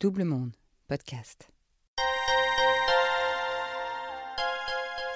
[0.00, 0.52] Double Monde,
[0.86, 1.48] podcast.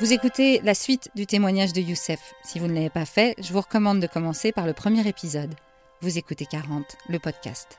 [0.01, 2.35] Vous écoutez la suite du témoignage de Youssef.
[2.43, 5.55] Si vous ne l'avez pas fait, je vous recommande de commencer par le premier épisode.
[6.01, 7.77] Vous écoutez 40, le podcast.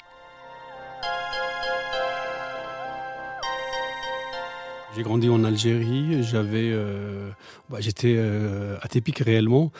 [4.96, 7.30] J'ai grandi en Algérie, j'avais, euh,
[7.70, 9.74] bah, j'étais euh, atypique réellement.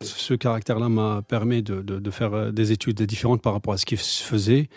[0.00, 3.84] Ce caractère-là m'a permis de, de, de, faire des études différentes par rapport à ce
[3.84, 4.70] qui se faisait.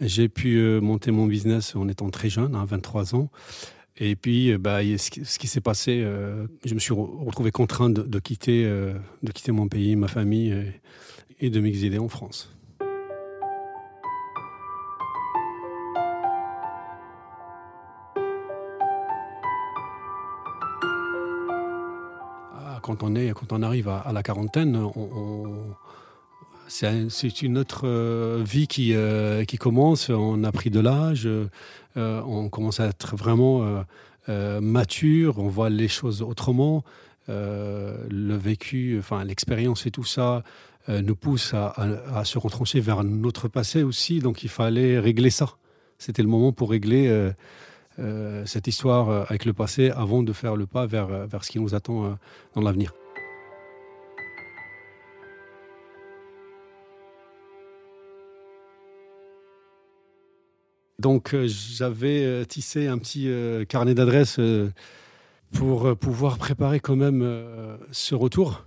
[0.00, 3.30] J'ai pu euh, monter mon business en étant très jeune, à 23 ans.
[3.96, 8.18] Et puis, euh, bah, ce qui, s'est passé, euh, je me suis retrouvé contraint de,
[8.18, 10.72] quitter, de quitter mon pays, ma famille,
[11.38, 12.54] et, de m'exiler en France.
[22.54, 25.76] Ah, quand on, est, quand on arrive à, la quarantaine, on
[26.72, 30.08] c'est une autre euh, vie qui, euh, qui commence.
[30.08, 31.48] On a pris de l'âge, euh,
[31.96, 33.84] on commence à être vraiment
[34.28, 36.84] mature, on voit les choses autrement.
[37.28, 40.42] le vécu, enfin l'expérience et tout ça
[40.88, 44.20] nous pousse à, se retrancher vers notre passé aussi.
[44.20, 45.56] Donc il fallait régler ça.
[45.98, 47.32] C'était le moment pour régler
[48.46, 51.74] cette histoire avec le passé avant de faire le pas vers, vers ce qui nous
[51.74, 52.16] attend
[52.54, 53.01] dans l'avenir.
[61.02, 64.38] Donc euh, j'avais euh, tissé un petit euh, carnet d'adresses
[65.52, 67.28] pour pouvoir préparer quand même
[67.90, 68.64] ce retour.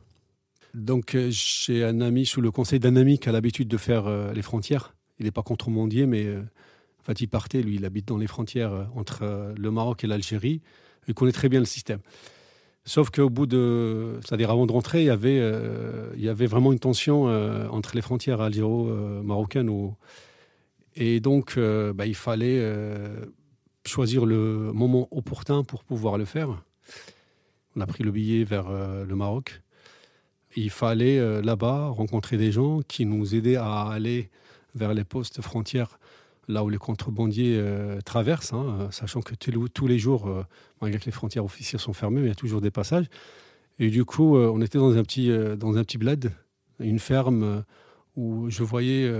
[0.73, 4.42] Donc j'ai un ami sous le conseil d'un ami qui a l'habitude de faire les
[4.44, 4.94] frontières.
[5.17, 8.88] Il n'est pas contrebandier, mais en fait il partait, lui, il habite dans les frontières
[8.94, 10.61] entre le Maroc et l'Algérie.
[11.08, 12.02] Il connaît très bien le système.
[12.83, 17.23] Sauf qu'au bout de, c'est-à-dire avant de rentrer, il y avait, vraiment une tension
[17.72, 19.95] entre les frontières algéro-marocaines où
[20.95, 23.25] et donc, euh, bah, il fallait euh,
[23.85, 26.63] choisir le moment opportun pour pouvoir le faire.
[27.75, 29.61] On a pris le billet vers euh, le Maroc.
[30.55, 34.30] Il fallait là-bas rencontrer des gens qui nous aidaient à aller
[34.73, 35.99] vers les postes frontières,
[36.47, 37.61] là où les contrebandiers
[38.05, 40.45] traversent, hein, sachant que tous les jours,
[40.80, 43.08] malgré que les frontières officielles sont fermées, il y a toujours des passages.
[43.80, 46.31] Et du coup, on était dans un petit, dans un petit bled,
[46.80, 47.65] une ferme
[48.15, 49.11] où je voyais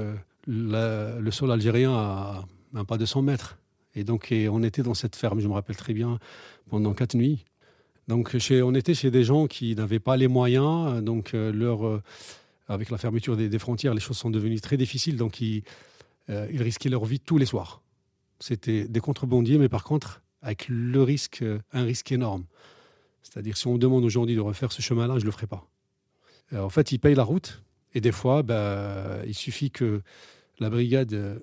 [0.48, 3.58] le sol algérien à même pas 200 mètres.
[3.96, 6.20] Et donc, on était dans cette ferme, je me rappelle très bien,
[6.70, 7.46] pendant quatre nuits.
[8.08, 11.02] Donc, on était chez des gens qui n'avaient pas les moyens.
[11.02, 12.00] Donc, euh, euh,
[12.68, 15.18] avec la fermeture des, frontières, les choses sont devenues très difficiles.
[15.18, 15.64] Donc, ils,
[16.30, 17.82] euh, ils risquaient leur vie tous les soirs.
[18.40, 22.46] C'était des contrebandiers, mais par contre, avec le risque, un risque énorme.
[23.24, 25.66] C'est-à-dire, si on me demande aujourd'hui de refaire ce chemin-là, je ne le ferai pas.
[26.54, 27.64] en fait, ils payent la route.
[27.96, 30.02] Et des fois, ben, il suffit que
[30.60, 31.40] la brigade euh,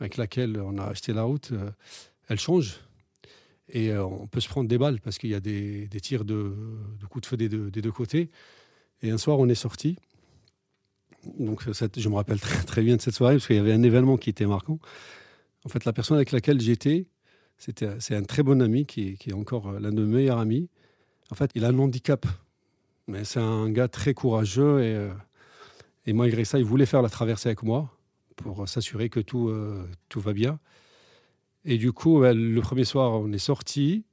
[0.00, 1.70] avec laquelle on a acheté la route, euh,
[2.28, 2.80] elle change.
[3.68, 6.54] Et euh, on peut se prendre des balles parce qu'il y a des, tirs de,
[7.08, 8.30] coups de feu des deux, côtés.
[9.02, 9.96] Et un soir, on est sorti.
[11.38, 13.82] Donc, je me rappelle très, très bien de cette soirée parce qu'il y avait un
[13.82, 14.78] événement qui était marquant.
[15.64, 17.06] En fait, la personne avec laquelle j'étais,
[17.56, 20.68] c'est un très bon ami qui, est encore l'un de mes meilleurs amis.
[21.30, 22.26] En fait, il a un handicap,
[23.06, 25.08] mais c'est un gars très courageux et,
[26.04, 27.90] et malgré ça, il voulait faire la traversée avec moi
[28.36, 30.58] pour s'assurer que tout, euh, tout va bien.
[31.64, 34.04] Et du coup, le premier soir, on est sorti.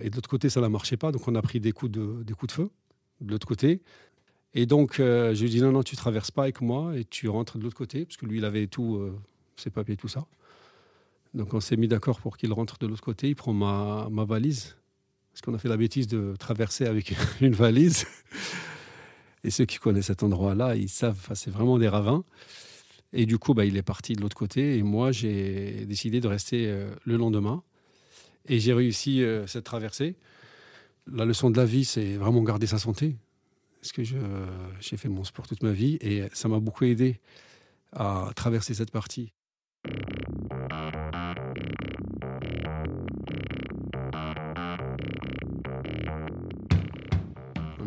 [0.00, 1.10] Et de l'autre côté, ça ne marchait pas.
[1.10, 2.70] Donc, on a pris des coups de, des coups de feu
[3.20, 3.82] de l'autre côté.
[4.54, 7.04] Et donc, euh, je lui ai dit non, non, tu traverses pas avec moi et
[7.04, 8.04] tu rentres de l'autre côté.
[8.04, 9.18] Parce que lui, il avait tout, euh,
[9.56, 10.26] ses papiers, tout ça.
[11.34, 13.28] Donc, on s'est mis d'accord pour qu'il rentre de l'autre côté.
[13.28, 14.76] Il prend ma, ma valise.
[15.32, 18.06] Parce qu'on a fait la bêtise de traverser avec une valise.
[19.44, 22.24] Et ceux qui connaissent cet endroit-là, ils savent, c'est vraiment des ravins.
[23.12, 24.76] Et du coup, bah, il est parti de l'autre côté.
[24.76, 27.62] Et moi, j'ai décidé de rester euh, le lendemain.
[28.46, 30.14] Et j'ai réussi euh, cette traversée.
[31.10, 33.16] La leçon de la vie, c'est vraiment garder sa santé.
[33.80, 35.98] Parce que j'ai fait mon sport toute ma vie.
[36.00, 37.20] Et ça m'a beaucoup aidé
[37.92, 39.32] à traverser cette partie.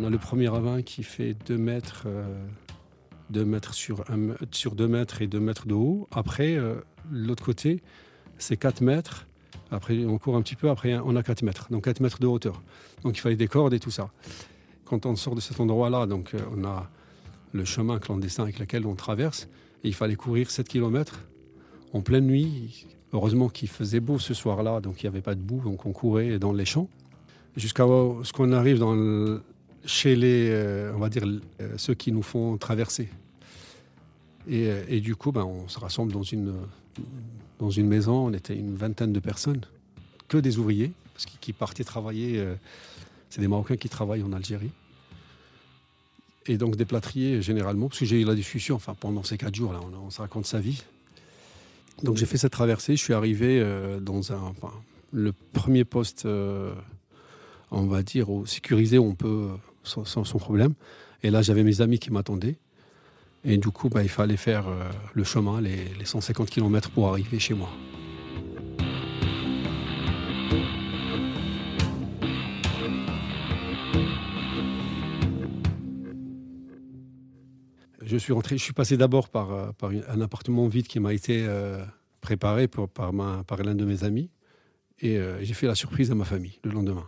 [0.01, 2.06] On a le premier ravin qui fait 2 mètres.
[2.07, 2.44] Euh,
[3.31, 6.07] 2 mètres sur, un, sur 2 mètres et 2 mètres de haut.
[6.12, 6.75] Après, euh,
[7.12, 7.81] l'autre côté,
[8.38, 9.28] c'est 4 mètres.
[9.72, 11.68] Après, on court un petit peu, après, on a 4 mètres.
[11.72, 12.62] Donc 4 mètres de hauteur.
[13.04, 14.12] Donc il fallait des cordes et tout ça.
[14.86, 16.89] Quand on sort de cet endroit-là, donc euh, on a
[17.54, 19.48] le chemin clandestin avec lequel on traverse.
[19.83, 21.22] Il fallait courir 7 km
[21.94, 22.86] en pleine nuit.
[23.13, 25.92] Heureusement qu'il faisait beau ce soir-là, donc il n'y avait pas de boue, donc on
[25.92, 26.88] courait dans les champs.
[27.57, 28.95] Jusqu'à ce qu'on arrive dans
[29.86, 31.24] chez les, euh, on va dire,
[31.78, 33.10] ceux qui nous font traverser.
[34.50, 36.54] Euh, et, du coup, ben, on se rassemble dans une,
[37.78, 39.62] maison, on était une vingtaine de personnes,
[40.28, 42.39] que des ouvriers, parce qui partaient travailler.
[42.39, 42.56] Euh,
[43.30, 44.72] c'est des Marocains qui travaillent en Algérie.
[46.48, 49.54] Et donc des plâtriers généralement, parce que j'ai eu la discussion, enfin pendant ces quatre
[49.54, 49.74] jours
[50.04, 50.83] on, se raconte sa vie.
[52.01, 54.54] Donc j'ai fait cette traversée, je suis arrivé euh, dans un,
[55.12, 56.74] le premier poste, euh,
[57.69, 59.50] on va dire, sécurisé où on peut
[59.83, 60.74] sans, problème.
[61.24, 62.57] Et là j'avais mes amis qui m'attendaient.
[63.44, 67.39] Et du coup, bah, il fallait faire euh, le chemin, les, 150 km pour arriver
[67.39, 67.69] chez moi.
[78.04, 79.72] Je suis rentré, je suis passé d'abord par, euh,
[80.10, 81.83] un appartement vide qui m'a été euh,
[82.19, 83.12] préparé par
[83.63, 84.30] l'un de mes amis.
[85.04, 87.07] Et j'ai fait la surprise à ma famille le lendemain.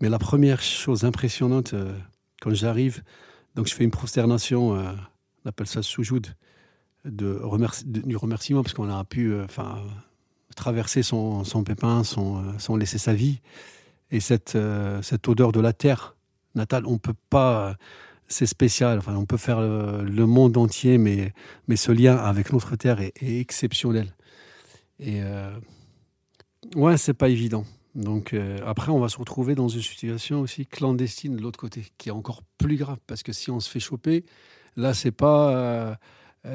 [0.00, 1.74] Mais la première chose impressionnante,
[2.40, 3.02] quand j'arrive,
[3.54, 4.76] donc je fais une prosternation
[5.44, 6.26] on appelle ça soujoud,
[7.04, 9.46] du remerciement, parce qu'on a pu euh,
[10.56, 13.40] traverser son, son pépin sans, euh, laisser sa vie.
[14.10, 16.16] Et cette, euh, cette odeur de la terre
[16.54, 17.76] natale, on peut pas.
[18.26, 18.98] C'est spécial.
[18.98, 21.34] Enfin, on peut faire le, monde entier, mais,
[21.68, 24.14] mais ce lien avec notre terre est, exceptionnel.
[24.98, 25.20] Et
[26.74, 27.66] ouais, c'est pas évident.
[27.94, 28.34] Donc
[28.66, 32.12] après, on va se retrouver dans une situation aussi clandestine de l'autre côté, qui est
[32.12, 34.24] encore plus grave, parce que si on se fait choper,
[34.76, 35.50] Là, c'est pas.
[35.56, 35.94] Euh,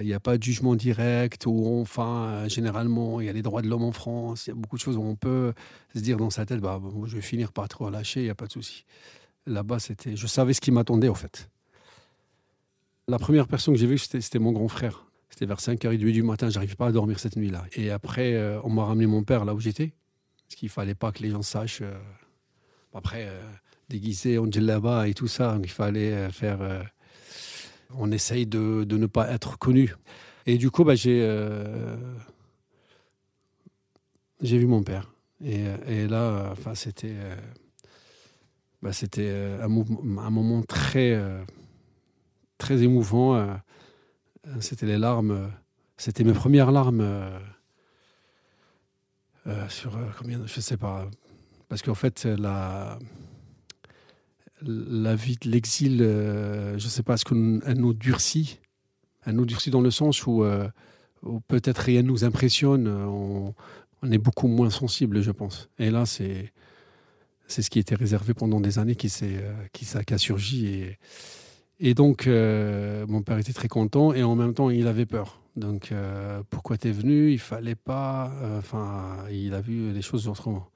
[0.01, 3.41] il n'y a pas de jugement direct ou enfin euh, généralement il y a les
[3.41, 5.51] droits de l'homme en France, il y a beaucoup de choses où on peut
[5.95, 8.35] se dire dans sa tête bah je vais finir par être relâché, il n'y a
[8.35, 8.85] pas de souci.
[9.47, 11.49] Là-bas c'était je savais ce qui m'attendait en fait.
[13.07, 15.07] La première personne que j'ai vue c'était mon grand frère.
[15.31, 17.65] C'était vers 5h30 du matin, j'arrivais pas à dormir cette nuit-là.
[17.73, 19.93] Et après euh, on m'a ramené mon père là où j'étais
[20.49, 21.83] parce qu'il fallait pas que les gens sachent
[22.93, 23.29] après
[23.87, 26.59] déguisé en djellaba et tout ça, il fallait faire
[27.95, 29.95] on essaye de, ne pas être connu.
[30.45, 31.95] Et du coup, bah, j'ai euh,
[34.41, 35.13] j'ai vu mon père.
[35.43, 37.35] Et, là, enfin, c'était euh,
[38.81, 39.29] bah, c'était
[39.61, 41.19] un, un, moment très
[42.57, 43.59] très émouvant.
[44.59, 45.51] C'était les larmes.
[45.97, 47.39] C'était mes premières larmes
[49.69, 51.09] sur combien je sais pas
[51.67, 52.99] parce qu'en fait la
[54.61, 58.59] la vie de l'exil, euh, je ne sais pas, est-ce qu'elle nous durcit
[59.25, 60.67] Elle nous durcit dans le sens où, euh,
[61.47, 63.53] peut-être rien nous impressionne, on,
[64.09, 65.69] est beaucoup moins sensible, je pense.
[65.77, 66.53] Et là, c'est
[67.47, 70.85] c'est ce qui était réservé pendant des années qui, euh, qui, qui a surgi.
[71.79, 75.41] Et donc, mon père était très content et en même temps, il avait peur.
[75.55, 75.93] Donc,
[76.49, 77.31] pourquoi tu es venu?
[77.31, 78.31] Il fallait pas.
[78.57, 80.69] Enfin, il a vu les choses autrement.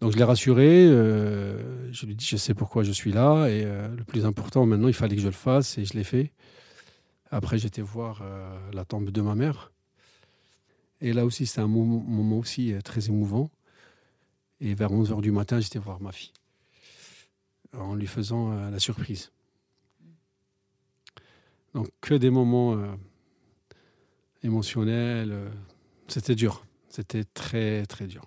[0.00, 3.48] Donc je l'ai rassuré, euh, je lui ai dit je sais pourquoi je suis là
[3.48, 6.04] et euh, le plus important maintenant il fallait que je le fasse et je l'ai
[6.04, 6.32] fait.
[7.30, 9.72] Après j'étais voir euh, la tombe de ma mère
[11.00, 13.50] et là aussi c'était un moment, aussi très émouvant.
[14.60, 16.32] Et vers 11h du matin j'étais voir ma fille
[17.72, 19.32] en lui faisant la surprise.
[21.76, 22.76] Donc que des moments
[24.42, 25.52] émotionnels,
[26.08, 28.22] c'était dur, c'était très très dur.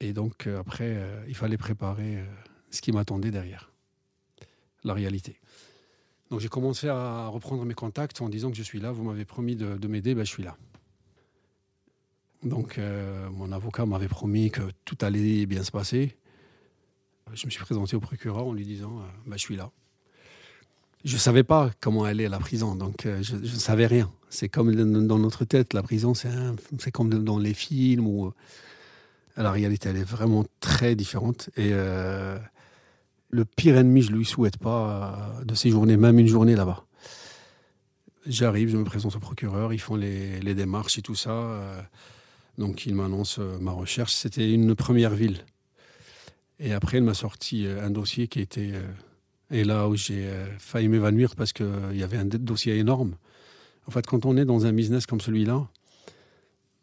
[0.00, 2.24] Et donc, euh, après, euh, il fallait préparer euh,
[2.70, 3.70] ce qui m'attendait derrière,
[4.82, 5.38] la réalité.
[6.30, 9.26] Donc, j'ai commencé à reprendre mes contacts en disant que je suis là, vous m'avez
[9.26, 10.56] promis de, m'aider, ben, je suis là.
[12.42, 12.80] Donc,
[13.32, 16.16] mon avocat m'avait promis que tout allait bien se passer.
[17.34, 19.72] Je me suis présenté au procureur en lui disant ben, Je suis là.
[21.04, 24.10] Je ne savais pas comment aller à la prison, donc je ne savais rien.
[24.28, 24.74] C'est comme
[25.06, 28.32] dans notre tête, la prison, c'est comme dans les films où
[29.36, 31.50] la réalité, elle est vraiment très différente.
[31.56, 32.38] Et euh,
[33.30, 36.84] le pire ennemi, je ne lui souhaite pas euh, de séjourner même une journée là-bas.
[38.26, 41.30] J'arrive, je me présente au procureur, ils font les, démarches et tout ça.
[41.30, 41.80] Euh,
[42.58, 44.12] donc, il m'annonce ma recherche.
[44.12, 45.44] C'était une première ville.
[46.58, 48.72] Et après, il m'a sorti un dossier qui était.
[49.50, 53.16] Et là où j'ai failli m'évanouir parce qu'il y avait un dossier énorme.
[53.86, 55.66] En fait, quand on est dans un business comme celui-là,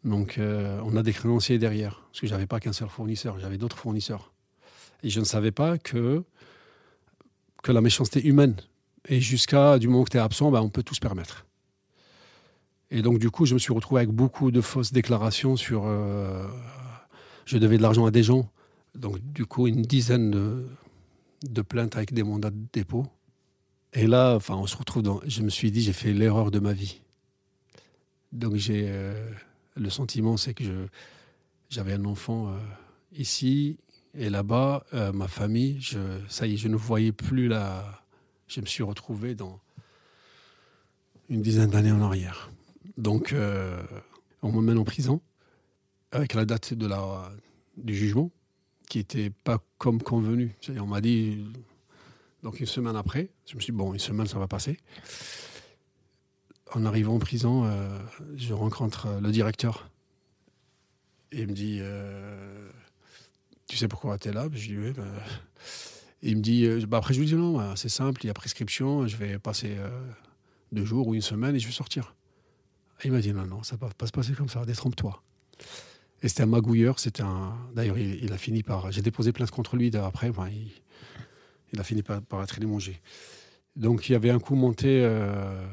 [0.04, 3.38] donc, euh, on a des créanciers derrière, parce que je n'avais pas qu'un seul fournisseur,
[3.40, 4.32] j'avais d'autres fournisseurs.
[5.02, 6.22] Et je ne savais pas que,
[7.62, 8.56] que la méchanceté humaine,
[9.08, 11.46] et jusqu'à du moment que tu es absent, ben, on peut tout se permettre.
[12.90, 15.84] Et donc, du coup, je me suis retrouvé avec beaucoup de fausses déclarations sur.
[15.84, 16.46] Euh,
[17.44, 18.50] je devais de l'argent à des gens.
[18.94, 20.66] Donc, du coup, une dizaine de,
[21.42, 23.06] de plaintes avec des mandats de dépôt.
[23.92, 25.20] Et là, enfin, on se retrouve dans.
[25.26, 27.00] Je me suis dit, j'ai fait l'erreur de ma vie.
[28.32, 28.86] Donc, j'ai.
[28.88, 29.30] Euh,
[29.76, 30.88] le sentiment, c'est que
[31.70, 32.58] j'avais un enfant euh,
[33.12, 33.78] ici
[34.14, 38.02] et là-bas, euh, ma famille, je, ça y est, je ne voyais plus là.
[38.48, 39.60] Je me suis retrouvé dans
[41.28, 42.50] une dizaine d'années en arrière.
[42.96, 43.34] Donc,
[44.42, 45.20] on m'emmène en prison
[46.10, 47.30] avec la date de la,
[47.76, 48.30] du jugement
[48.88, 50.56] qui n'était pas comme convenu.
[50.78, 51.44] On m'a dit,
[52.42, 54.78] donc une semaine après, je me suis dit, bon, une semaine, ça va passer.
[56.72, 57.98] En arrivant en prison, euh,
[58.36, 59.90] je rencontre euh, le directeur.
[61.32, 62.70] Et il me dit, euh,
[63.68, 64.48] tu sais pourquoi tu es là?
[64.52, 64.92] Je dis, oui.
[64.92, 65.04] Bah.
[66.22, 68.34] Il me dit, bah, après je lui dis, non, bah, c'est simple, il y a
[68.34, 69.76] prescription, je vais passer
[70.72, 72.16] deux jours ou une semaine et je vais sortir.
[73.04, 75.22] Il m'a dit, non, non, ça ne va pas se passer comme ça, détrompe-toi.
[76.22, 76.98] Et c'était un magouilleur.
[76.98, 77.56] C'était un.
[77.74, 78.90] D'ailleurs, il, a fini par.
[78.90, 80.30] J'ai déposé plainte contre lui après.
[81.72, 83.00] il, a fini par, être élimogé.
[83.76, 85.64] Donc, il y avait un coup monté euh,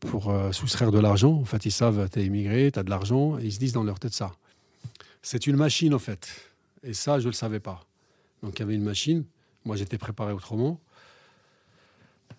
[0.00, 1.32] pour euh, soustraire de l'argent.
[1.32, 3.38] En fait, ils savent, tu es immigré, tu as de l'argent.
[3.38, 4.32] Ils se disent dans leur tête ça.
[5.22, 6.28] C'est une machine, en fait.
[6.82, 7.84] Et ça, je le savais pas.
[8.42, 9.24] Donc, il y avait une machine.
[9.64, 10.80] Moi, j'étais préparé autrement.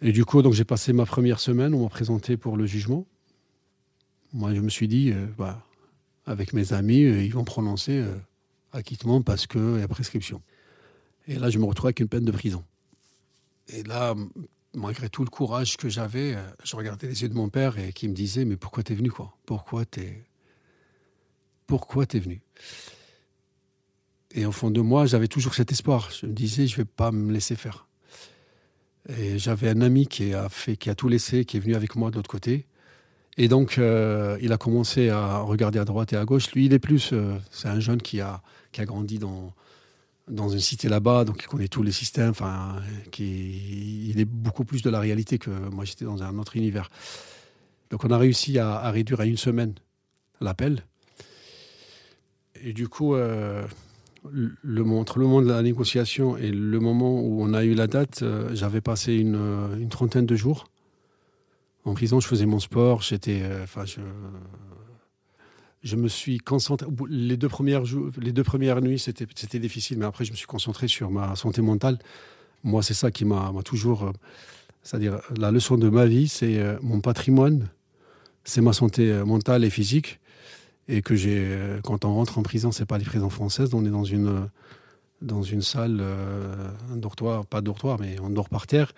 [0.01, 1.75] Et du coup, donc j'ai passé ma première semaine.
[1.75, 3.06] On m'a présenté pour le jugement.
[4.34, 5.63] Moi, je me suis dit, euh, bah,
[6.32, 8.16] avec mes amis, euh, ils vont prononcer euh,
[8.72, 10.42] acquittement parce qu'il y a prescription.
[11.28, 12.64] Et là, je me retrouve avec une peine de prison.
[13.68, 14.16] Et là,
[14.74, 17.94] malgré tout le courage que j'avais, euh, je regardais les yeux de mon père et
[17.94, 19.38] qui me disait Mais pourquoi t'es venu quoi?
[19.46, 20.24] Pourquoi t'es
[21.68, 22.42] pourquoi t'es venu?
[24.32, 26.10] Et au fond de moi, j'avais toujours cet espoir.
[26.12, 27.88] Je me disais Je vais pas me laisser faire.
[29.08, 31.96] Et j'avais un ami qui a fait, qui a tout laissé, qui est venu avec
[31.96, 32.68] moi de l'autre côté.
[33.38, 36.52] Et donc, euh, il a commencé à regarder à droite et à gauche.
[36.52, 37.12] Lui, il est plus.
[37.14, 39.54] Euh, c'est un jeune qui a, qui a grandi dans,
[40.28, 42.32] dans une cité là-bas, donc il connaît tous les systèmes.
[42.32, 42.76] Enfin,
[43.18, 46.90] il est beaucoup plus de la réalité que moi, j'étais dans un autre univers.
[47.90, 49.76] Donc, on a réussi à, réduire à une semaine
[50.42, 50.84] l'appel.
[52.64, 53.64] Et du coup, euh,
[54.30, 57.88] le, entre le moment de la négociation et le moment où on a eu la
[57.88, 58.24] date,
[58.54, 59.40] j'avais passé une,
[59.80, 60.68] une trentaine de jours
[61.86, 64.02] en prison, je faisais mon sport, j'étais, euh, enfin, je,
[65.84, 66.88] je me suis concentré.
[67.10, 67.84] Les deux premières,
[68.20, 71.36] les deux premières nuits, c'était, c'était difficile, mais après, je me suis concentré sur ma
[71.36, 71.98] santé mentale.
[72.64, 74.04] Moi, c'est ça qui m'a, toujours.
[74.04, 74.12] Euh,
[74.84, 77.70] c'est-à-dire, la leçon de ma vie, c'est euh, mon patrimoine,
[78.44, 80.20] c'est ma santé mentale et physique.
[80.88, 83.90] Et que j'ai, quand on rentre en prison, c'est pas les prisons françaises, on est
[83.90, 84.50] dans une,
[85.22, 86.04] dans une salle,
[86.92, 88.92] un dortoir, pas dortoir, mais on dort par terre.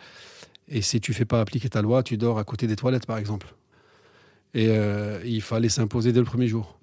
[0.67, 3.17] Et si tu fais pas appliquer ta loi, tu dors à côté des toilettes, par
[3.17, 3.53] exemple.
[4.53, 6.79] Et euh, il fallait s'imposer dès le premier jour.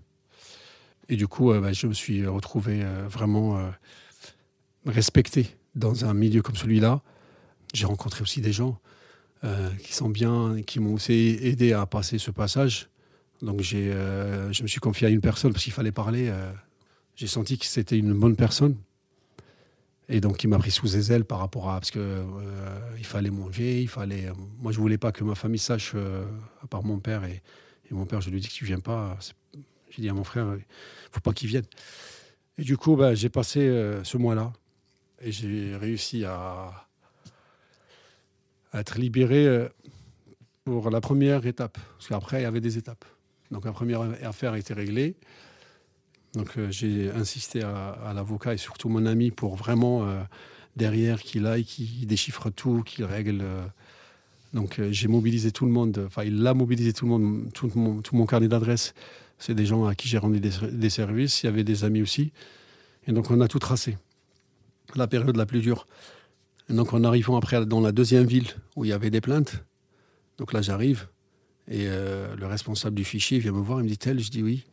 [1.08, 3.70] Et du coup, euh, bah, je me suis retrouvé euh, vraiment
[4.87, 7.02] respecté dans un milieu comme celui-là.
[7.75, 8.78] J'ai rencontré aussi des gens
[9.82, 12.90] qui sont bien, qui m'ont aussi aidé à passer ce passage.
[13.40, 16.30] Donc je me suis confié à une personne parce qu'il fallait parler.
[17.16, 18.76] j'ai senti que c'était une bonne personne
[20.12, 21.75] et donc, il m'a pris sous ses ailes par rapport à.
[21.75, 24.29] Parce qu'il euh, fallait manger, il fallait.
[24.59, 26.25] Moi, je voulais pas que ma famille sache, euh,
[26.64, 27.25] à part mon père.
[27.25, 27.40] Et,
[27.93, 29.17] mon père, je lui dit que tu viens pas.
[29.90, 30.64] J'ai dit à mon frère, il
[31.12, 31.64] faut pas qu'il vienne.
[32.59, 34.52] Et du coup, bah, j'ai passé euh, ce mois-là.
[35.23, 36.73] Et j'ai réussi à,
[38.73, 39.69] à, être libéré
[40.64, 41.79] pour la première étape.
[41.99, 43.05] Parce qu'après, il y avait des étapes.
[43.52, 45.17] Donc, la première affaire été réglée.
[46.34, 50.22] Donc euh, j'ai insisté à, l'avocat et surtout mon ami pour vraiment euh,
[50.76, 53.40] derrière qu'il aille, qu'il déchiffre tout, qu'il règle.
[53.42, 53.66] Euh.
[54.54, 58.26] donc j'ai mobilisé tout le monde, enfin il a mobilisé tout le monde, tout mon,
[58.26, 58.94] carnet d'adresses.
[59.38, 62.30] C'est des gens à qui j'ai rendu des, services, il y avait des amis aussi.
[63.06, 63.96] Et donc on a tout tracé.
[64.94, 65.87] La période la plus dure.
[66.68, 69.64] Et donc en arrivant après dans la deuxième ville où il y avait des plaintes,
[70.38, 71.08] donc là j'arrive
[71.68, 74.64] et le responsable du fichier vient me voir, il me dit tel, je dis oui.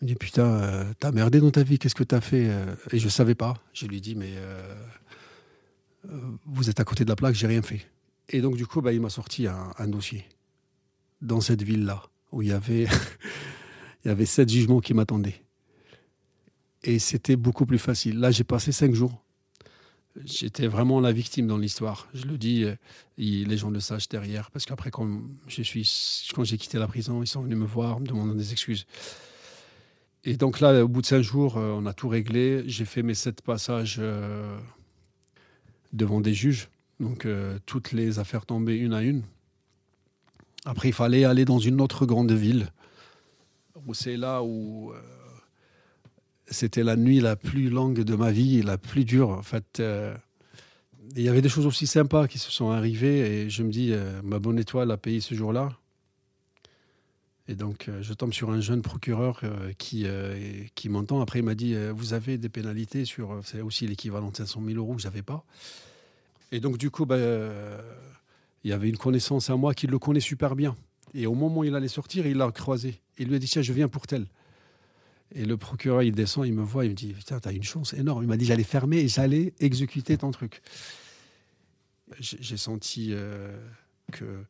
[0.00, 2.74] Il me dit Putain, euh, t'as merdé dans ta vie, qu'est-ce que t'as fait euh
[2.92, 3.54] Et je savais pas.
[3.72, 4.74] Je lui dis Mais euh,
[6.46, 7.86] vous êtes à côté de la plaque, j'ai rien fait.
[8.28, 10.24] Et donc, du coup, bah, il m'a sorti un, dossier
[11.20, 12.84] dans cette ville-là, où il y avait,
[14.04, 15.42] il y avait sept jugements qui m'attendaient.
[16.84, 18.20] Et c'était beaucoup plus facile.
[18.20, 19.24] Là, j'ai passé cinq jours.
[20.24, 22.08] J'étais vraiment la victime dans l'histoire.
[22.12, 22.66] Je le dis,
[23.16, 25.08] les gens le sachent derrière, parce qu'après, quand
[25.46, 25.88] je suis,
[26.34, 28.86] quand j'ai quitté la prison, ils sont venus me voir, me demandant des excuses.
[30.28, 32.62] Et donc là, au bout de cinq jours, euh, on a tout réglé.
[32.66, 34.58] J'ai fait mes sept passages euh,
[35.94, 36.68] devant des juges.
[37.00, 39.22] Donc euh, toutes les affaires tombaient une à une.
[40.66, 42.68] Après, il fallait aller dans une autre grande ville.
[43.94, 44.92] C'est là où
[46.46, 49.30] c'était la nuit la plus longue de ma vie, la plus dure.
[49.30, 49.80] En fait,
[51.16, 53.44] il y avait des choses aussi sympas qui se sont arrivées.
[53.44, 53.94] Et je me dis,
[54.24, 55.70] ma bonne étoile a payé ce jour-là.
[57.48, 60.38] Et donc, euh, je tombe sur un jeune procureur euh, qui, euh,
[60.74, 61.22] qui m'entend.
[61.22, 63.40] Après, il m'a dit Vous avez des pénalités sur.
[63.42, 65.44] C'est aussi l'équivalent de 500 000 euros que je n'avais pas.
[66.52, 67.18] Et donc, du coup, bah,
[68.64, 70.76] il y avait une connaissance à moi qui le connaît super bien.
[71.14, 73.00] Et au moment où il allait sortir, il l'a croisé.
[73.16, 74.26] Il lui a dit Tiens, je viens pour tel.
[75.34, 77.94] Et le procureur, il descend, il me voit, il me dit Putain, t'as une chance
[77.94, 78.22] énorme.
[78.22, 80.60] Il m'a dit J'allais fermer et j'allais exécuter ton truc.
[82.20, 83.14] J'ai senti
[84.12, 84.44] que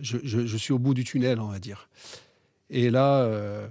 [0.00, 1.88] je, suis au bout du tunnel, on va dire.
[2.70, 3.68] Et là, euh,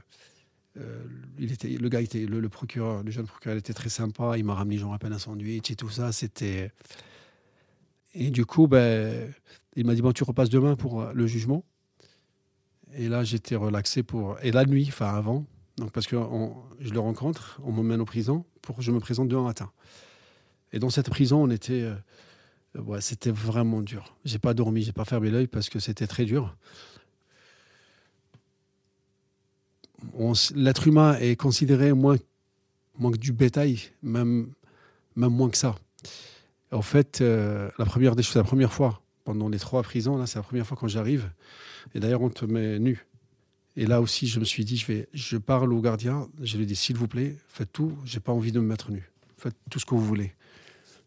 [1.40, 4.38] était, le gars, était, le, procureur, le jeune procureur, était très sympa.
[4.38, 6.12] Il m'a ramené, j'en rappelle, un sandwich et tout ça.
[6.12, 6.72] C'était.
[8.14, 9.34] Et du coup, ben,
[9.76, 11.64] il m'a dit Bon, tu repasses demain pour le jugement.
[12.94, 14.38] Et là, j'étais relaxé pour.
[14.42, 15.46] Et la nuit, enfin avant,
[15.78, 16.16] donc parce que
[16.80, 19.72] je le rencontre, on m'emmène en prison pour je me présente demain matin.
[20.72, 21.84] Et dans cette prison, on était.
[21.84, 24.18] Euh, c'était vraiment dur.
[24.26, 26.58] J'ai pas dormi, j'ai pas fermé l'œil parce que c'était très dur.
[30.56, 32.18] L'être humain est considéré moins,
[32.98, 34.52] moins que du bétail, même,
[35.16, 35.76] moins que ça.
[36.72, 40.38] En fait, euh, la première des choses, la première fois pendant les trois prisons, c'est
[40.38, 41.32] la première fois quand j'arrive.
[41.94, 43.06] Et d'ailleurs, on te met nu.
[43.76, 46.76] Et là aussi, je me suis dit, je, vais, parle au gardien, je lui dis,
[46.76, 49.10] s'il vous plaît, faites tout, j'ai pas envie de me mettre nu.
[49.38, 50.34] Faites tout ce que vous voulez.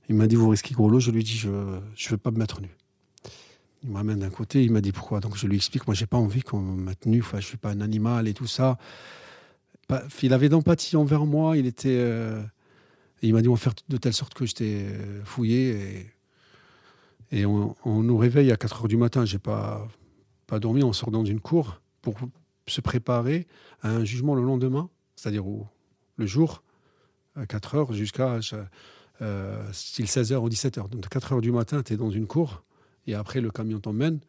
[0.08, 1.00] Il m'a dit, vous risquez gros lot.
[1.00, 2.68] Je lui dis, je ne veux pas me mettre nu.
[3.84, 5.20] Il m'amène d'un côté, il m'a dit pourquoi.
[5.20, 7.20] Donc je lui explique, moi, j'ai pas envie qu'on me mette nu.
[7.20, 8.78] Enfin, je suis pas un animal et tout ça.
[10.22, 11.56] Il avait d'empathie envers moi.
[11.56, 11.96] Il était.
[11.98, 12.42] Euh,
[13.22, 16.06] il m'a dit, on va faire de telle sorte que j'étais euh, fouillé.
[17.30, 19.24] Et, et on, nous réveille à 4 heures du matin.
[19.24, 19.86] J'ai pas,
[20.46, 20.82] pas dormi.
[20.82, 22.16] On sort dans une cour pour
[22.66, 23.46] se préparer
[23.82, 25.44] à un jugement le lendemain, c'est-à-dire
[26.16, 26.62] le jour,
[27.36, 28.40] à 4 heures jusqu'à
[29.22, 30.88] euh, 16 heures ou 17 heures.
[30.88, 32.62] Donc, 4 heures du matin, tu es dans une cour
[33.08, 34.20] et après, le camion t'emmène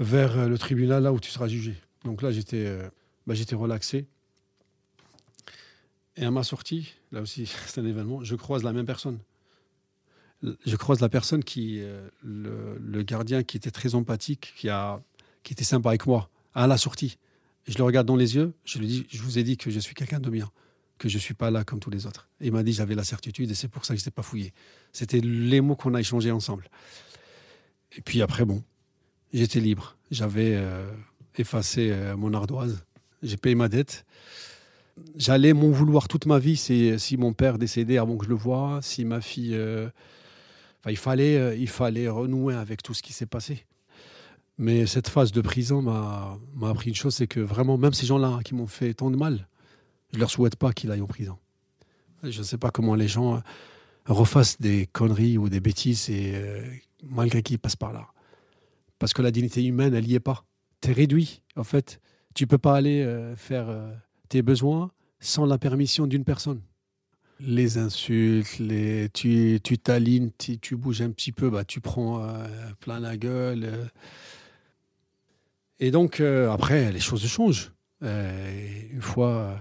[0.00, 1.76] vers le tribunal là où tu seras jugé.
[2.04, 2.88] Donc là, j'étais euh,
[3.26, 4.06] bah, relaxé.
[6.16, 9.18] Et à ma sortie, là aussi, c'est un événement, je croise la même personne.
[10.42, 15.00] Je croise la personne qui, euh, le, le, gardien qui était très empathique, qui, a,
[15.42, 17.18] qui était sympa avec moi à la sortie.
[17.68, 19.78] je le regarde dans les yeux, je lui dis, je vous ai dit que je
[19.78, 20.50] suis quelqu'un de bien,
[20.98, 22.28] que je ne suis pas là comme tous les autres.
[22.40, 24.22] Et il m'a dit, j'avais la certitude et c'est pour ça que je n'étais pas
[24.22, 24.54] fouillé.
[24.92, 26.70] C'était les mots qu'on a échangés ensemble.
[27.96, 28.62] Et puis après, bon,
[29.32, 29.96] j'étais libre.
[30.10, 30.90] J'avais euh,
[31.36, 32.84] effacé euh, mon ardoise.
[33.22, 34.04] J'ai payé ma dette.
[35.16, 38.80] J'allais m'en vouloir toute ma vie si, mon père décédait avant que je le voie,
[38.82, 39.54] si ma fille...
[39.54, 39.88] Euh,
[40.86, 43.66] il fallait, renouer avec tout ce qui s'est passé.
[44.56, 48.40] Mais cette phase de prison m'a appris une chose, c'est que vraiment, même ces gens-là
[48.44, 49.46] qui m'ont fait tant de mal,
[50.10, 51.36] je ne leur souhaite pas qu'ils aillent en prison.
[52.22, 53.42] Je ne sais pas comment les gens
[54.06, 56.34] refassent des conneries ou des bêtises et
[57.02, 58.06] malgré qu'ils passent par là.
[58.98, 60.44] Parce que la dignité humaine, elle n'y est pas.
[60.80, 62.00] Tu es réduit, en fait.
[62.34, 63.90] Tu peux pas aller euh, faire euh,
[64.28, 66.60] tes besoins sans la permission d'une personne.
[67.40, 72.22] Les insultes, les, tu t'alignes, tu, tu, bouges un petit peu, bah, tu prends
[72.80, 73.90] plein la gueule.
[75.80, 77.72] Et donc, euh, après, les choses changent.
[78.02, 79.56] Euh, une fois euh,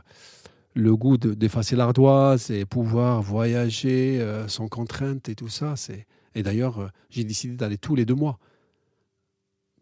[0.74, 6.06] le goût d'effacer l'ardoise et pouvoir voyager sans contrainte et tout ça, c'est.
[6.36, 8.40] Et d'ailleurs, j'ai décidé d'aller tous les deux mois.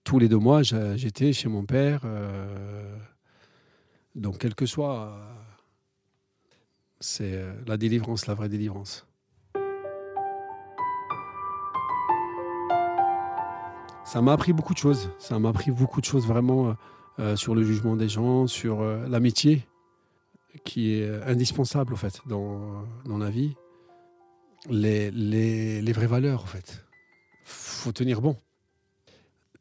[0.03, 2.01] Tous les deux mois, j'étais chez mon père.
[4.15, 5.19] donc, quel que soit,
[6.99, 9.07] c'est la délivrance, la vraie délivrance.
[14.07, 15.11] ça m'a appris beaucoup de choses.
[15.19, 16.73] Ça m'a appris beaucoup de choses vraiment euh,
[17.19, 19.67] euh, sur le jugement des gens, sur euh, l'amitié,
[20.63, 23.55] qui est indispensable en fait dans, dans la vie.
[24.69, 26.83] Les, les, les, vraies valeurs en fait.
[27.43, 28.35] faut tenir bon.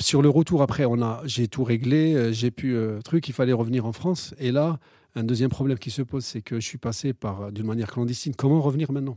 [0.01, 3.87] Sur le retour après, on a, j'ai tout réglé, j'ai pu truc, il fallait revenir
[3.87, 4.35] en France.
[4.39, 4.79] Et là,
[5.15, 8.35] un deuxième problème qui se pose, c'est que je suis passé par d'une manière clandestine.
[8.35, 9.17] Comment revenir maintenant?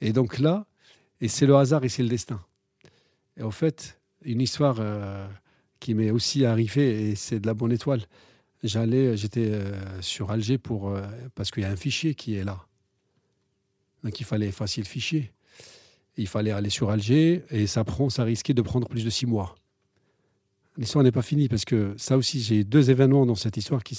[0.00, 0.66] Et donc là,
[1.20, 2.40] et c'est le hasard et c'est le destin.
[3.36, 5.26] Et en fait, une histoire euh,
[5.80, 8.02] qui m'est aussi arrivée, et c'est de la bonne étoile.
[8.62, 11.02] J'allais, j'étais euh, sur Alger pour, euh,
[11.34, 12.66] parce qu'il y a un fichier qui est là.
[14.04, 15.32] Donc il fallait effacer le fichier.
[16.16, 19.26] Il fallait aller sur Alger et ça, prend, ça risquait de prendre plus de six
[19.26, 19.54] mois.
[20.78, 23.96] L'histoire n'est pas finie parce que ça aussi, j'ai deux événements dans cette histoire qui,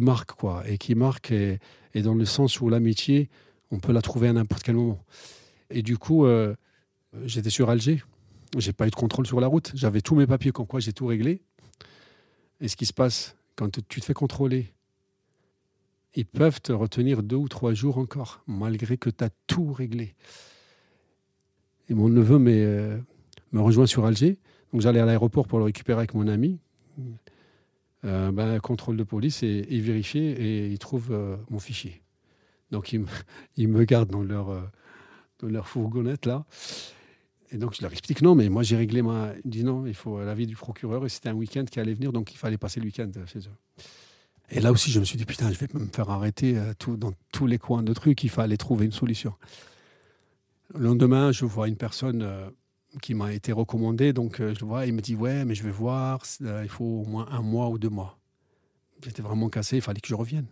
[0.00, 1.58] marquent, quoi, et qui marquent, et,
[1.94, 3.28] dans le sens où l'amitié,
[3.70, 5.04] on peut la trouver à n'importe quel moment.
[5.70, 6.26] Et du coup,
[7.24, 8.02] j'étais sur Alger.
[8.58, 9.72] J'ai pas eu de contrôle sur la route.
[9.74, 11.42] J'avais tous mes papiers comme quoi j'ai tout réglé.
[12.60, 14.72] Et ce qui se passe quand tu te fais contrôler,
[16.16, 20.14] ils peuvent te retenir deux ou trois jours encore, malgré que tu as tout réglé.
[21.88, 22.98] Et mon neveu euh,
[23.52, 24.38] me rejoint sur Alger.
[24.72, 26.58] Donc j'allais à l'aéroport pour le récupérer avec mon ami.
[28.04, 32.02] Euh, ben, contrôle de police et, et vérifier et ils trouvent euh, mon fichier.
[32.70, 33.06] Donc ils me,
[33.56, 34.70] ils me gardent dans leur,
[35.40, 36.46] dans leur fourgonnette là.
[37.52, 39.32] Et donc je leur explique non, mais moi j'ai réglé ma.
[39.44, 41.94] Il me dit non, il faut l'avis du procureur et c'était un week-end qui allait
[41.94, 43.84] venir, donc il fallait passer le week-end chez eux.
[44.50, 47.12] Et là aussi, je me suis dit putain, je vais me faire arrêter euh, dans
[47.32, 49.34] tous les coins de trucs, il fallait trouver une solution.
[50.74, 52.48] Le lendemain, je vois une personne euh,
[53.02, 55.62] qui m'a été recommandée, donc euh, je le vois, il me dit ouais, mais je
[55.62, 58.18] vais voir, il faut au moins un mois ou deux mois.
[59.04, 60.46] J'étais vraiment cassé, il fallait que je revienne.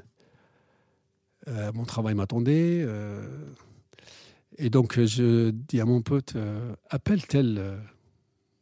[1.72, 2.87] mon travail m'attendait.
[4.59, 6.35] Et donc, je dis à mon pote,
[6.90, 7.76] appelle telle euh,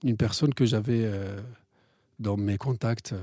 [0.04, 1.10] une personne que j'avais
[2.18, 3.14] dans mes contacts.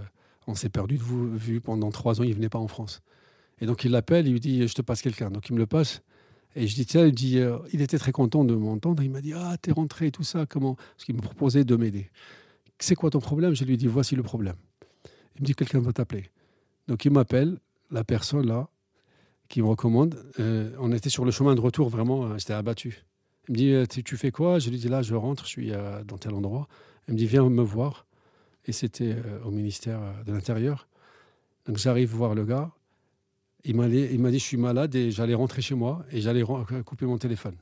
[0.50, 3.02] On s'est perdu de vue pendant trois ans, il venait pas en France.
[3.62, 5.30] Et donc, il l'appelle, il lui dit, je te passe quelqu'un.
[5.30, 6.02] Donc, il me le passe.
[6.56, 7.40] Et je dis, tiens, il, dit,
[7.74, 9.04] il était très content de m'entendre.
[9.04, 10.76] Il m'a dit, ah, t'es rentré tout ça, comment?
[10.76, 12.10] Parce qu'il me proposait de m'aider.
[12.80, 13.54] C'est quoi ton problème?
[13.54, 14.56] Je lui dis, voici le problème.
[15.36, 16.30] Il me dit, quelqu'un va t'appeler.
[16.88, 17.60] Donc, il m'appelle,
[17.92, 18.70] la personne là,
[19.50, 20.16] qui me recommande.
[20.40, 23.04] Euh, on était sur le chemin de retour, vraiment, euh, j'étais abattu.
[23.48, 24.60] Il me dit euh, Tu fais quoi?
[24.60, 25.72] Je lui dis Là, je rentre, je suis
[26.06, 26.68] dans tel endroit.
[27.08, 28.06] Il me dit Viens me voir.
[28.70, 30.88] Et c'était au ministère de l'Intérieur.
[31.66, 32.70] Donc j'arrive voir le gars.
[33.64, 36.44] Il m'a dit Je suis malade et j'allais rentrer chez moi et j'allais
[36.86, 37.56] couper mon téléphone.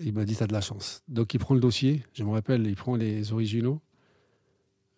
[0.00, 1.02] Il m'a dit T'as de la chance.
[1.08, 3.82] Donc il prend le dossier, je me rappelle, il prend les originaux.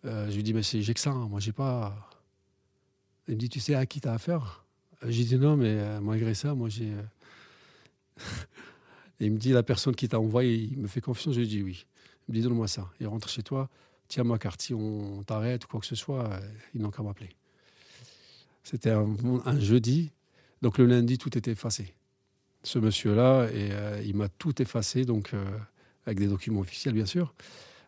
[0.05, 1.27] je lui dis Mais j'ai que ça, hein.
[1.27, 2.09] moi j'ai pas.
[3.27, 4.63] Il me dit Tu sais à qui t'as affaire?
[5.07, 6.93] J'ai dit non, mais euh, malgré ça, moi j'ai.
[6.93, 8.21] Euh,
[9.19, 11.35] il me dit la personne qui t'a envoyé, il me fait confiance.
[11.35, 11.85] Je lui dis oui.
[12.27, 12.89] Il me dit donne-moi ça.
[13.01, 13.69] Il rentre chez toi,
[14.11, 14.23] tiens.
[14.59, 16.39] Si on t'arrête quoi que ce soit, euh,
[16.73, 17.29] ils n'ont qu'à m'appeler.
[18.63, 20.11] C'était un, jeudi,
[20.61, 21.93] donc le lundi tout était effacé.
[22.63, 23.71] Ce monsieur-là, et
[24.05, 25.31] il m'a tout effacé, donc
[26.05, 27.33] avec des documents officiels bien sûr.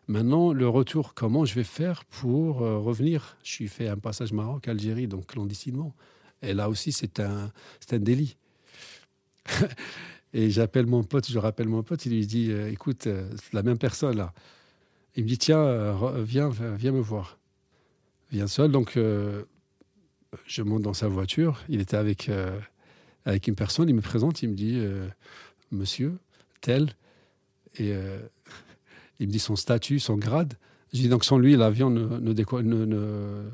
[0.08, 3.36] Maintenant, le retour, comment je vais faire pour revenir?
[3.44, 5.94] Je suis fait un passage Maroc, Algérie, donc clandestinement.
[6.44, 7.52] Et là aussi, c'est un,
[7.92, 8.36] un délit.
[10.34, 13.62] et j'appelle mon pote, je rappelle mon pote, il lui dit euh, Écoute, euh, la
[13.62, 14.32] même personne là.
[15.16, 17.38] Il me dit Tiens, euh, viens, viens me voir.
[18.32, 18.70] Viens seul.
[18.70, 21.62] Donc, je monte dans sa voiture.
[21.68, 22.30] Il était avec,
[23.24, 23.88] avec une personne.
[23.88, 24.82] Il me présente, il me dit
[25.70, 26.18] Monsieur,
[26.60, 26.90] tel.
[27.78, 27.92] Et
[29.20, 30.54] il me dit son statut, son grade.
[30.92, 33.44] Je dis Donc, sans lui, l'avion ne, ne, décolle, ne,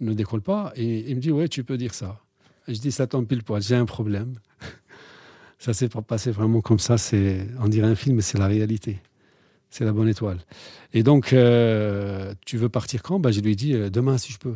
[0.00, 0.72] ne, décolle pas.
[0.76, 2.20] Et il me dit Ouais, tu peux dire ça.
[2.68, 4.34] Je dis, ça tombe pile poil, j'ai un problème.
[5.58, 6.96] ça s'est passé vraiment comme ça.
[7.60, 8.98] On dirait un film, mais c'est la réalité.
[9.76, 10.38] C'est la bonne étoile.
[10.94, 13.20] Et donc, euh, tu veux partir quand?
[13.20, 14.54] Bah, Je lui dis, euh, demain, si je peux.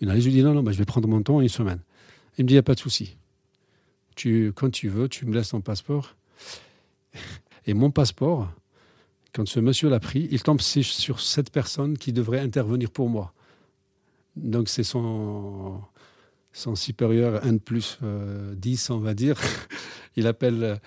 [0.00, 1.80] Une année, je lui dis, non, non, bah, je vais prendre mon temps, une semaine.
[2.38, 3.18] Il me dit, il n'y a pas de souci.
[4.54, 6.16] Quand tu veux, tu me laisses ton passeport.
[7.66, 8.50] Et mon passeport,
[9.34, 13.34] quand ce monsieur l'a pris, il tombe sur cette personne qui devrait intervenir pour moi.
[14.36, 15.82] Donc c'est son,
[16.54, 19.38] son supérieur, de plus 10, euh, on va dire,
[20.16, 20.80] il appelle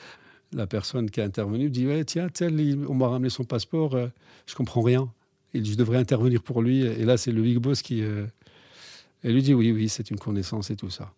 [0.53, 4.07] la personne qui a intervenu, dit Tiens, tel, on m'a ramené son passeport, euh,
[4.45, 5.11] je comprends rien.
[5.53, 6.81] Je devrais intervenir pour lui.
[6.81, 8.01] Et là, c'est le big boss qui.
[8.01, 11.11] et lui dit Oui, oui, c'est une connaissance et tout ça.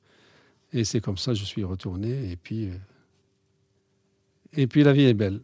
[0.72, 2.32] Et c'est comme ça, je suis retourné.
[2.32, 2.70] Et puis.
[4.54, 5.41] et puis la vie est belle.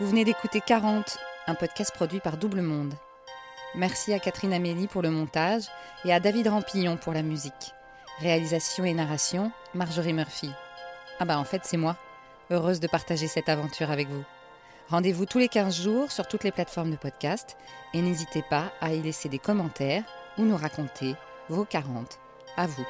[0.00, 2.94] Vous venez d'écouter 40 un podcast produit par Double Monde.
[3.76, 5.64] Merci à Catherine Amélie pour le montage
[6.04, 7.72] et à David Rampillon pour la musique.
[8.18, 10.50] Réalisation et narration, Marjorie Murphy.
[11.20, 11.96] Ah bah en fait c'est moi,
[12.50, 14.24] heureuse de partager cette aventure avec vous.
[14.88, 17.56] Rendez-vous tous les 15 jours sur toutes les plateformes de podcast
[17.94, 20.02] et n'hésitez pas à y laisser des commentaires
[20.36, 21.14] ou nous raconter
[21.48, 22.18] vos 40
[22.56, 22.86] à vous.